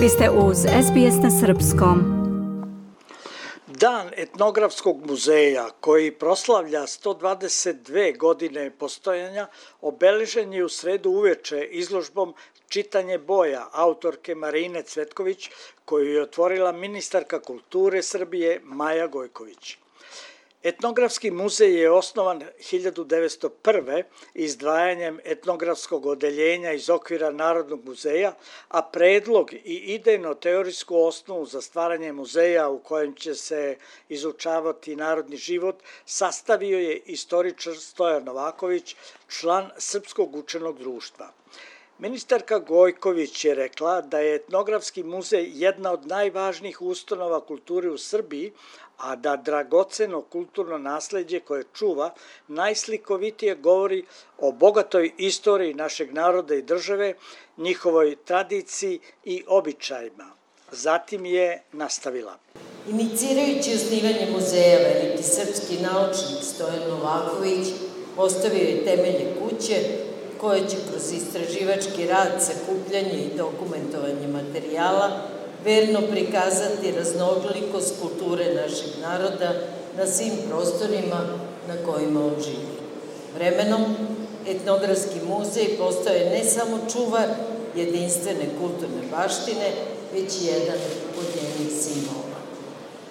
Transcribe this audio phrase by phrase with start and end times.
[0.00, 1.98] Vi ste uz SBS na Srpskom.
[3.66, 9.46] Dan etnografskog muzeja koji proslavlja 122 godine postojanja
[9.80, 12.34] obeležen je u sredu uveče izložbom
[12.68, 15.50] Čitanje boja autorke Marine Cvetković
[15.84, 19.76] koju je otvorila ministarka kulture Srbije Maja Gojković.
[20.62, 24.02] Etnografski muzej je osnovan 1901.
[24.34, 28.34] izdvajanjem etnografskog odeljenja iz okvira Narodnog muzeja,
[28.68, 33.76] a predlog i idejno-teorijsku osnovu za stvaranje muzeja u kojem će se
[34.08, 38.96] izučavati narodni život sastavio je istoričar Stojan Novaković,
[39.28, 41.32] član Srpskog učenog društva.
[42.00, 48.52] Ministarka Gojković je rekla da je etnografski muzej jedna od najvažnijih ustanova kulture u Srbiji,
[48.98, 52.14] a da dragoceno kulturno nasledđe koje čuva
[52.48, 54.04] najslikovitije govori
[54.38, 57.14] o bogatoj istoriji našeg naroda i države,
[57.56, 60.30] njihovoj tradiciji i običajima.
[60.72, 62.38] Zatim je nastavila.
[62.88, 67.68] Inicirajući osnivanje muzeja veliki srpski naučnik Stojan Novaković
[68.16, 70.09] postavio je temelje kuće
[70.40, 75.10] koje će kroz istraživački rad, sakupljanje i dokumentovanje materijala
[75.64, 79.52] verno prikazati raznolikost kulture našeg naroda
[79.96, 81.20] na svim prostorima
[81.68, 82.80] na kojima on živi.
[83.34, 83.96] Vremenom,
[84.48, 87.28] etnografski muzej postoje ne samo čuvar
[87.76, 89.70] jedinstvene kulturne baštine,
[90.14, 90.78] već i jedan
[91.18, 92.40] od njenih simbola.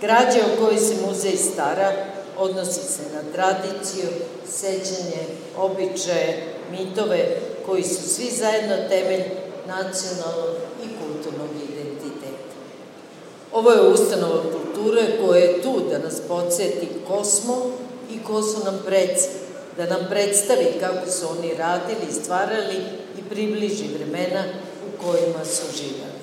[0.00, 1.92] Građa o kojoj se muzej stara
[2.38, 4.08] odnosi se na tradiciju,
[4.46, 5.22] sećanje,
[5.58, 9.22] običaje, mitove koji su svi zajedno temelj
[9.66, 12.56] nacionalnog i kulturnog identiteta.
[13.52, 17.56] Ovo je ustanova kulture koja je tu da nas podsjeti ko smo
[18.10, 19.28] i ko su nam preci,
[19.76, 22.76] da nam predstavi kako su oni radili, stvarali
[23.18, 24.44] i približi vremena
[24.86, 26.22] u kojima su živali.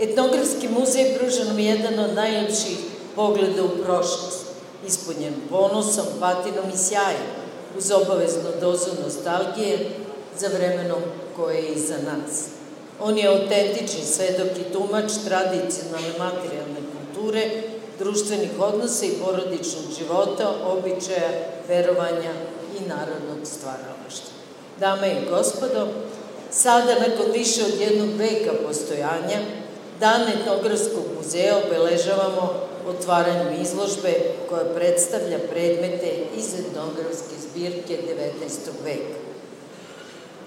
[0.00, 2.78] Etnografski muzej pruža nam jedan od najljepših
[3.16, 4.44] pogleda u prošlost,
[4.86, 7.43] ispunjen ponosom, patinom i sjajem,
[7.78, 9.78] uz obaveznu dozu nostalgije
[10.38, 11.02] za vremenom
[11.36, 12.44] koje je iza nas.
[13.00, 17.50] On je autentični svedok i tumač tradicionalne materijalne kulture,
[17.98, 21.30] društvenih odnosa i porodičnog života, običaja,
[21.68, 22.32] verovanja
[22.78, 24.34] i narodnog stvaralaštva.
[24.80, 25.88] Dame i gospodo,
[26.50, 29.38] sada, nakon više od jednog veka postojanja,
[30.00, 34.14] Dan etnografskog muzeja obeležavamo otvaranjem izložbe
[34.48, 37.98] koja predstavlja predmete iz etnografske zbirke
[38.42, 38.48] 19.
[38.84, 39.18] veka.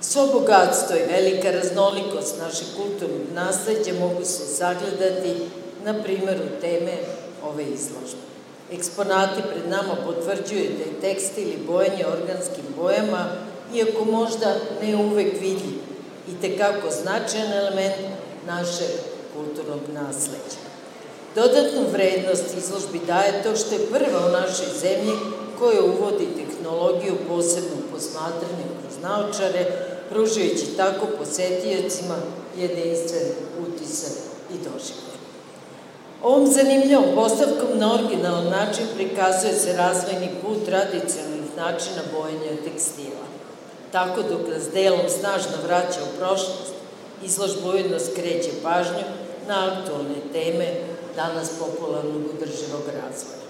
[0.02, 5.34] Svo bogatstvo i velika raznolikost našeg kulturnog nasledđa mogu se sagledati
[5.84, 6.94] na primeru teme
[7.44, 8.28] ove izložbe.
[8.72, 13.26] Eksponati pred nama potvrđuju da je tekstil i bojanje organskim bojama,
[13.74, 15.80] iako možda ne uvek vidljiv,
[16.28, 17.96] i tekako značajan element
[18.48, 18.88] naše
[19.34, 20.67] kulturnog nasleđa.
[21.38, 25.14] Dodatnu vrednost izložbi daje to što je prva u našoj zemlji
[25.60, 29.66] koja uvodi tehnologiju posebnog posmatranja kroz naočare,
[30.10, 32.16] pružajući tako posetijacima
[32.58, 33.28] jedinstven
[33.68, 34.14] utisak
[34.54, 35.18] i doživljaj.
[36.24, 43.26] Ovom zanimljivom postavkom na originalan način prikazuje se razvojni put tradicionalnih načina bojanja tekstila.
[43.92, 46.74] Tako dok nas delom snažno vraća u prošlost,
[47.24, 49.06] izložba ujedno skreće pažnju
[49.48, 53.48] na aktualne teme danas popularnog održivog razvoja.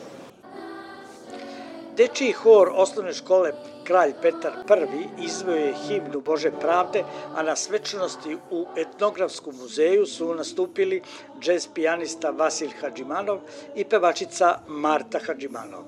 [1.97, 3.51] Dečiji hor osnovne škole
[3.83, 7.03] Kralj Petar I izveo je himnu Bože pravde,
[7.35, 11.01] a na svečanosti u etnografskom muzeju su nastupili
[11.41, 13.39] džez pijanista Vasil Hadžimanov
[13.75, 15.83] i pevačica Marta Hadžimanov.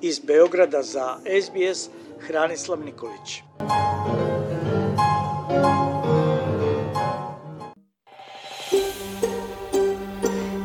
[0.00, 3.42] Iz Beograda za SBS Hranislav Nikolić.